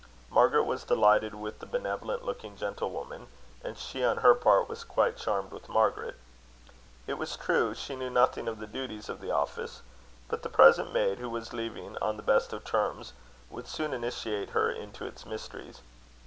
[0.31, 3.27] Margaret was delighted with the benevolent looking gentlewoman;
[3.63, 6.15] and she, on her part, was quite charmed with Margaret.
[7.05, 9.83] It was true she knew nothing of the duties of the office;
[10.27, 13.13] but the present maid, who was leaving on the best of terms,
[13.51, 15.81] would soon initiate her into its mysteries.